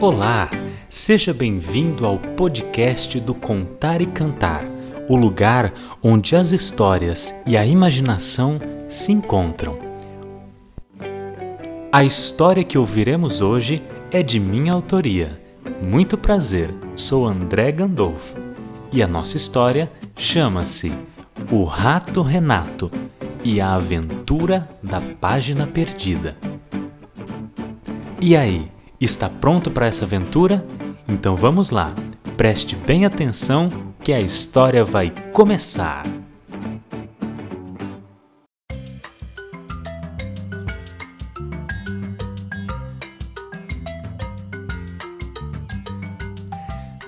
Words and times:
Olá, 0.00 0.48
seja 0.88 1.34
bem-vindo 1.34 2.06
ao 2.06 2.18
podcast 2.18 3.20
do 3.20 3.34
Contar 3.34 4.00
e 4.00 4.06
Cantar, 4.06 4.64
o 5.06 5.14
lugar 5.14 5.74
onde 6.02 6.34
as 6.34 6.52
histórias 6.52 7.34
e 7.46 7.54
a 7.54 7.66
imaginação 7.66 8.58
se 8.88 9.12
encontram. 9.12 9.78
A 11.92 12.02
história 12.02 12.64
que 12.64 12.78
ouviremos 12.78 13.42
hoje 13.42 13.82
é 14.10 14.22
de 14.22 14.40
minha 14.40 14.72
autoria. 14.72 15.38
Muito 15.82 16.16
prazer, 16.16 16.72
sou 16.96 17.26
André 17.26 17.70
Gandolfo 17.70 18.38
e 18.90 19.02
a 19.02 19.06
nossa 19.06 19.36
história 19.36 19.92
chama-se 20.16 20.94
O 21.52 21.62
Rato 21.64 22.22
Renato 22.22 22.90
e 23.44 23.60
a 23.60 23.74
Aventura 23.74 24.66
da 24.82 25.02
Página 25.20 25.66
Perdida. 25.66 26.38
E 28.18 28.34
aí? 28.34 28.79
Está 29.00 29.30
pronto 29.30 29.70
para 29.70 29.86
essa 29.86 30.04
aventura? 30.04 30.62
Então 31.08 31.34
vamos 31.34 31.70
lá, 31.70 31.94
preste 32.36 32.76
bem 32.76 33.06
atenção 33.06 33.94
que 34.04 34.12
a 34.12 34.20
história 34.20 34.84
vai 34.84 35.10
começar! 35.32 36.04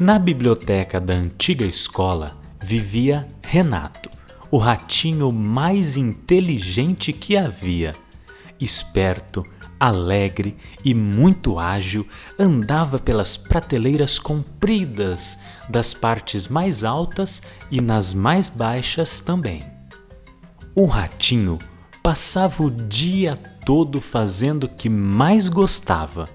Na 0.00 0.18
biblioteca 0.18 0.98
da 0.98 1.12
antiga 1.12 1.66
escola 1.66 2.38
vivia 2.58 3.28
Renato, 3.42 4.08
o 4.50 4.56
ratinho 4.56 5.30
mais 5.30 5.98
inteligente 5.98 7.12
que 7.12 7.36
havia. 7.36 7.92
Esperto, 8.58 9.44
alegre 9.82 10.56
e 10.84 10.94
muito 10.94 11.58
ágil, 11.58 12.06
andava 12.38 13.00
pelas 13.00 13.36
prateleiras 13.36 14.16
compridas 14.16 15.40
das 15.68 15.92
partes 15.92 16.46
mais 16.46 16.84
altas 16.84 17.42
e 17.68 17.80
nas 17.80 18.14
mais 18.14 18.48
baixas 18.48 19.18
também. 19.18 19.60
O 20.72 20.86
ratinho 20.86 21.58
passava 22.00 22.62
o 22.62 22.70
dia 22.70 23.36
todo 23.36 24.00
fazendo 24.00 24.64
o 24.64 24.68
que 24.68 24.88
mais 24.88 25.48
gostava: 25.48 26.28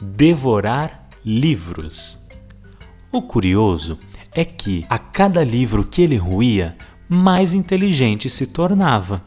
devorar 0.00 1.08
livros. 1.24 2.28
O 3.10 3.20
curioso 3.20 3.98
é 4.32 4.44
que, 4.44 4.86
a 4.88 4.96
cada 4.96 5.42
livro 5.42 5.84
que 5.84 6.02
ele 6.02 6.16
ruía, 6.16 6.76
mais 7.08 7.52
inteligente 7.52 8.30
se 8.30 8.46
tornava. 8.46 9.24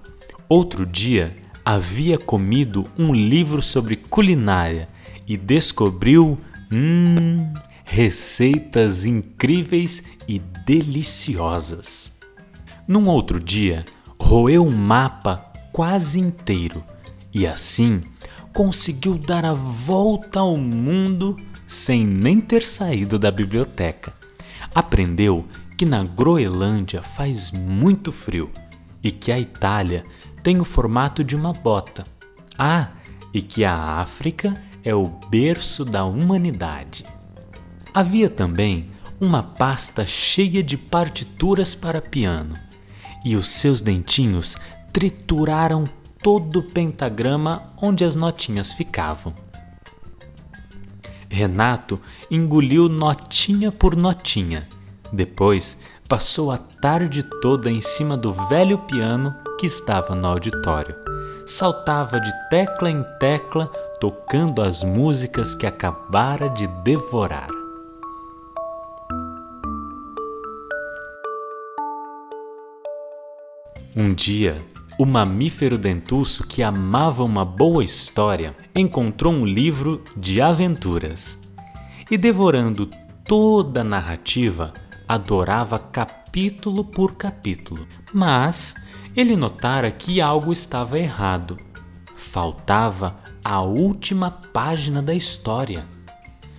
Outro 0.47 0.85
dia, 0.85 1.44
havia 1.65 2.15
comido 2.15 2.85
um 2.95 3.11
livro 3.11 3.59
sobre 3.59 3.95
culinária 3.95 4.87
e 5.27 5.35
descobriu, 5.35 6.37
hum, 6.71 7.51
receitas 7.83 9.03
incríveis 9.03 10.03
e 10.27 10.37
deliciosas. 10.37 12.19
Num 12.87 13.07
outro 13.09 13.39
dia, 13.39 13.83
roeu 14.21 14.63
um 14.63 14.75
mapa 14.75 15.51
quase 15.71 16.19
inteiro 16.19 16.83
e 17.33 17.47
assim 17.47 18.03
conseguiu 18.53 19.17
dar 19.17 19.43
a 19.43 19.53
volta 19.53 20.39
ao 20.39 20.55
mundo 20.55 21.35
sem 21.67 22.05
nem 22.05 22.39
ter 22.39 22.63
saído 22.63 23.17
da 23.17 23.31
biblioteca. 23.31 24.13
Aprendeu 24.73 25.45
que 25.75 25.85
na 25.85 26.03
Groenlândia 26.03 27.01
faz 27.01 27.51
muito 27.51 28.11
frio 28.11 28.49
e 29.05 29.11
que 29.11 29.31
a 29.31 29.39
Itália 29.39 30.03
tem 30.41 30.59
o 30.59 30.65
formato 30.65 31.23
de 31.23 31.35
uma 31.35 31.53
bota. 31.53 32.03
Ah, 32.57 32.89
e 33.31 33.39
que 33.39 33.63
a 33.63 34.01
África 34.01 34.59
é 34.83 34.95
o 34.95 35.05
berço 35.29 35.85
da 35.85 36.03
humanidade. 36.03 37.05
Havia 37.93 38.31
também 38.31 38.89
uma 39.21 39.43
pasta 39.43 40.07
cheia 40.07 40.63
de 40.63 40.75
partituras 40.75 41.75
para 41.75 42.01
piano, 42.01 42.55
e 43.23 43.35
os 43.35 43.47
seus 43.47 43.79
dentinhos 43.79 44.57
trituraram 44.91 45.83
todo 46.23 46.59
o 46.59 46.63
pentagrama 46.63 47.71
onde 47.79 48.03
as 48.03 48.15
notinhas 48.15 48.73
ficavam. 48.73 49.35
Renato 51.29 52.01
engoliu 52.31 52.89
notinha 52.89 53.71
por 53.71 53.95
notinha. 53.95 54.67
Depois 55.15 55.77
passou 56.09 56.51
a 56.51 56.57
tarde 56.57 57.23
toda 57.41 57.71
em 57.71 57.79
cima 57.79 58.17
do 58.17 58.33
velho 58.33 58.79
piano 58.79 59.33
que 59.57 59.65
estava 59.65 60.13
no 60.13 60.27
auditório. 60.27 60.93
Saltava 61.47 62.19
de 62.19 62.31
tecla 62.49 62.91
em 62.91 63.01
tecla, 63.17 63.67
tocando 63.99 64.61
as 64.61 64.83
músicas 64.83 65.55
que 65.55 65.65
acabara 65.65 66.49
de 66.49 66.67
devorar. 66.83 67.47
Um 73.95 74.13
dia, 74.13 74.61
o 74.99 75.05
mamífero 75.05 75.77
dentuço 75.77 76.45
que 76.45 76.61
amava 76.61 77.23
uma 77.23 77.45
boa 77.45 77.85
história 77.85 78.53
encontrou 78.75 79.31
um 79.31 79.45
livro 79.45 80.03
de 80.17 80.41
aventuras 80.41 81.41
e, 82.11 82.17
devorando 82.17 82.89
toda 83.23 83.81
a 83.81 83.83
narrativa, 83.83 84.73
adorava 85.07 85.77
capítulo 85.77 86.83
por 86.83 87.15
capítulo. 87.15 87.87
Mas 88.13 88.75
ele 89.15 89.35
notara 89.35 89.89
que 89.91 90.19
algo 90.19 90.51
estava 90.51 90.99
errado. 90.99 91.57
Faltava 92.15 93.19
a 93.43 93.61
última 93.61 94.31
página 94.31 95.01
da 95.01 95.13
história. 95.13 95.85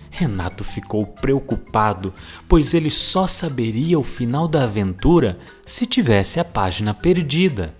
Renato 0.09 0.63
ficou 0.63 1.05
preocupado, 1.05 2.11
pois 2.47 2.73
ele 2.73 2.89
só 2.89 3.27
saberia 3.27 3.99
o 3.99 4.03
final 4.03 4.47
da 4.47 4.63
aventura 4.63 5.37
se 5.65 5.85
tivesse 5.85 6.39
a 6.39 6.45
página 6.45 6.93
perdida. 6.93 7.75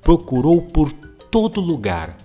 Procurou 0.00 0.62
por 0.62 0.90
todo 1.30 1.60
lugar, 1.60 2.16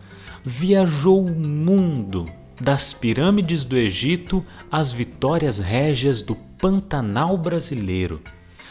viajou 0.43 1.25
o 1.25 1.35
mundo, 1.35 2.25
das 2.59 2.93
pirâmides 2.93 3.65
do 3.65 3.77
Egito 3.77 4.43
às 4.71 4.91
vitórias 4.91 5.59
régias 5.59 6.21
do 6.21 6.35
Pantanal 6.59 7.37
brasileiro 7.37 8.21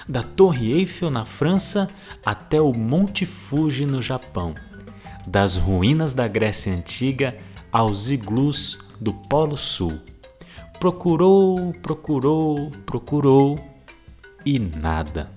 da 0.09 0.23
Torre 0.23 0.73
Eiffel 0.73 1.11
na 1.11 1.25
França 1.25 1.89
até 2.25 2.61
o 2.61 2.73
Monte 2.73 3.27
Fuji 3.27 3.87
no 3.87 4.01
Japão, 4.01 4.55
das 5.27 5.57
ruínas 5.57 6.13
da 6.13 6.29
Grécia 6.29 6.73
Antiga 6.73 7.37
aos 7.73 8.09
iglus 8.09 8.79
do 9.01 9.13
Polo 9.13 9.57
Sul. 9.57 10.01
Procurou, 10.79 11.73
procurou, 11.83 12.71
procurou 12.85 13.59
e 14.45 14.59
nada. 14.59 15.31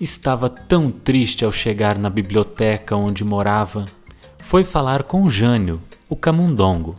Estava 0.00 0.48
tão 0.48 0.90
triste 0.90 1.44
ao 1.44 1.52
chegar 1.52 1.98
na 1.98 2.08
biblioteca 2.08 2.96
onde 2.96 3.24
morava. 3.24 3.86
Foi 4.38 4.64
falar 4.64 5.02
com 5.02 5.28
Jânio, 5.28 5.82
o 6.08 6.14
camundongo, 6.14 6.96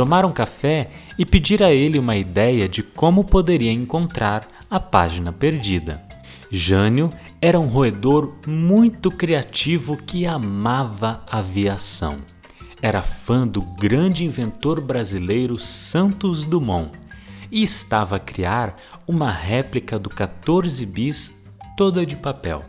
tomar 0.00 0.24
um 0.24 0.32
café 0.32 0.88
e 1.18 1.26
pedir 1.26 1.62
a 1.62 1.70
ele 1.70 1.98
uma 1.98 2.16
ideia 2.16 2.66
de 2.66 2.82
como 2.82 3.22
poderia 3.22 3.70
encontrar 3.70 4.48
a 4.70 4.80
página 4.80 5.30
perdida. 5.30 6.02
Jânio 6.50 7.10
era 7.38 7.60
um 7.60 7.66
roedor 7.66 8.32
muito 8.46 9.10
criativo 9.10 9.98
que 9.98 10.24
amava 10.24 11.22
aviação. 11.30 12.16
Era 12.80 13.02
fã 13.02 13.46
do 13.46 13.60
grande 13.60 14.24
inventor 14.24 14.80
brasileiro 14.80 15.58
Santos 15.58 16.46
Dumont 16.46 16.92
e 17.52 17.62
estava 17.62 18.16
a 18.16 18.20
criar 18.20 18.76
uma 19.06 19.30
réplica 19.30 19.98
do 19.98 20.08
14 20.08 20.86
bis 20.86 21.44
toda 21.76 22.06
de 22.06 22.16
papel. 22.16 22.62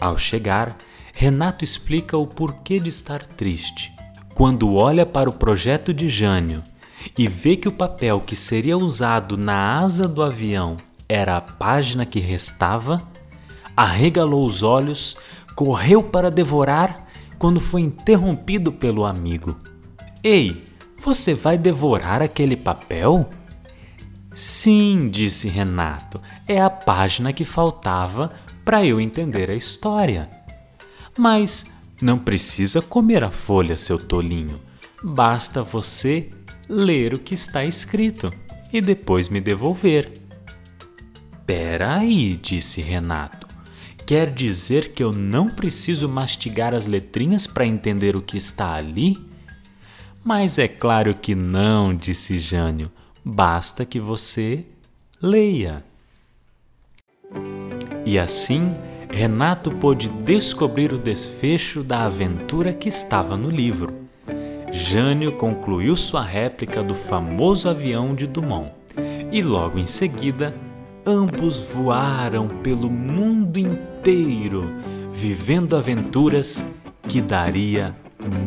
Ao 0.00 0.16
chegar, 0.16 0.76
Renato 1.12 1.64
explica 1.64 2.16
o 2.16 2.28
porquê 2.28 2.78
de 2.78 2.90
estar 2.90 3.26
triste. 3.26 3.97
Quando 4.38 4.72
olha 4.72 5.04
para 5.04 5.28
o 5.28 5.32
projeto 5.32 5.92
de 5.92 6.08
Jânio 6.08 6.62
e 7.18 7.26
vê 7.26 7.56
que 7.56 7.66
o 7.66 7.72
papel 7.72 8.20
que 8.20 8.36
seria 8.36 8.78
usado 8.78 9.36
na 9.36 9.80
asa 9.80 10.06
do 10.06 10.22
avião 10.22 10.76
era 11.08 11.36
a 11.36 11.40
página 11.40 12.06
que 12.06 12.20
restava, 12.20 13.02
arregalou 13.76 14.46
os 14.46 14.62
olhos, 14.62 15.16
correu 15.56 16.04
para 16.04 16.30
devorar 16.30 17.08
quando 17.36 17.58
foi 17.58 17.80
interrompido 17.80 18.70
pelo 18.70 19.04
amigo. 19.04 19.56
Ei, 20.22 20.62
você 20.96 21.34
vai 21.34 21.58
devorar 21.58 22.22
aquele 22.22 22.54
papel? 22.54 23.28
Sim, 24.32 25.08
disse 25.10 25.48
Renato, 25.48 26.20
é 26.46 26.60
a 26.60 26.70
página 26.70 27.32
que 27.32 27.44
faltava 27.44 28.30
para 28.64 28.84
eu 28.84 29.00
entender 29.00 29.50
a 29.50 29.56
história. 29.56 30.30
Mas 31.18 31.66
não 32.00 32.18
precisa 32.18 32.80
comer 32.80 33.24
a 33.24 33.30
folha, 33.30 33.76
seu 33.76 33.98
tolinho. 33.98 34.60
Basta 35.02 35.62
você 35.62 36.30
ler 36.68 37.14
o 37.14 37.18
que 37.18 37.34
está 37.34 37.64
escrito 37.64 38.32
e 38.72 38.80
depois 38.80 39.28
me 39.28 39.40
devolver. 39.40 40.12
Espera 41.32 41.96
aí, 41.96 42.36
disse 42.36 42.80
Renato. 42.80 43.46
Quer 44.06 44.32
dizer 44.32 44.92
que 44.92 45.02
eu 45.02 45.12
não 45.12 45.48
preciso 45.48 46.08
mastigar 46.08 46.74
as 46.74 46.86
letrinhas 46.86 47.46
para 47.46 47.66
entender 47.66 48.16
o 48.16 48.22
que 48.22 48.38
está 48.38 48.74
ali? 48.74 49.18
Mas 50.24 50.58
é 50.58 50.68
claro 50.68 51.14
que 51.14 51.34
não, 51.34 51.94
disse 51.94 52.38
Jânio. 52.38 52.90
basta 53.24 53.84
que 53.84 54.00
você 54.00 54.64
leia. 55.20 55.84
E 58.06 58.18
assim, 58.18 58.74
Renato 59.10 59.70
pôde 59.70 60.08
descobrir 60.08 60.92
o 60.92 60.98
desfecho 60.98 61.82
da 61.82 62.04
aventura 62.04 62.72
que 62.72 62.88
estava 62.88 63.36
no 63.36 63.50
livro. 63.50 63.92
Jânio 64.70 65.32
concluiu 65.32 65.96
sua 65.96 66.22
réplica 66.22 66.82
do 66.82 66.94
famoso 66.94 67.68
avião 67.68 68.14
de 68.14 68.26
Dumont 68.26 68.70
e 69.32 69.42
logo 69.42 69.78
em 69.78 69.86
seguida 69.86 70.54
ambos 71.06 71.58
voaram 71.72 72.48
pelo 72.48 72.90
mundo 72.90 73.58
inteiro, 73.58 74.70
vivendo 75.12 75.76
aventuras 75.76 76.62
que 77.02 77.20
daria 77.20 77.94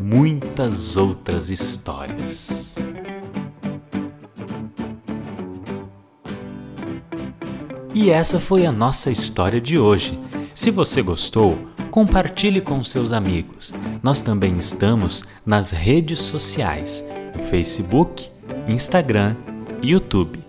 muitas 0.03 0.95
outras 0.95 1.49
histórias. 1.49 2.75
E 7.93 8.09
essa 8.09 8.39
foi 8.39 8.65
a 8.65 8.71
nossa 8.71 9.11
história 9.11 9.59
de 9.59 9.77
hoje. 9.77 10.17
Se 10.53 10.69
você 10.69 11.01
gostou, 11.01 11.57
compartilhe 11.89 12.61
com 12.61 12.83
seus 12.83 13.11
amigos. 13.11 13.73
Nós 14.03 14.21
também 14.21 14.57
estamos 14.57 15.23
nas 15.45 15.71
redes 15.71 16.19
sociais, 16.19 17.03
no 17.35 17.43
Facebook, 17.43 18.29
Instagram 18.67 19.35
e 19.83 19.91
YouTube. 19.91 20.39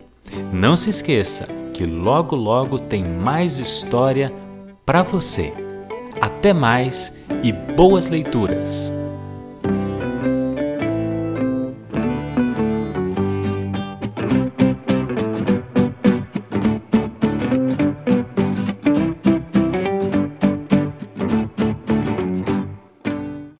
Não 0.52 0.76
se 0.76 0.90
esqueça 0.90 1.46
que 1.72 1.84
logo 1.84 2.36
logo 2.36 2.78
tem 2.78 3.04
mais 3.04 3.58
história 3.58 4.32
para 4.84 5.02
você. 5.02 5.52
Até 6.20 6.52
mais 6.52 7.18
e 7.42 7.52
boas 7.52 8.08
leituras! 8.08 9.01